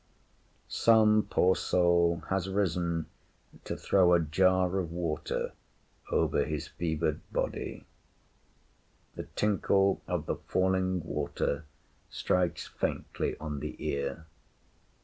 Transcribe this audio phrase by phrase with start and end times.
[0.67, 3.05] Some poor soul has risen
[3.65, 5.51] to throw a jar of water
[6.11, 7.85] over his fevered body;
[9.13, 11.65] the tinkle of the falling water
[12.09, 14.25] strikes faintly on the ear.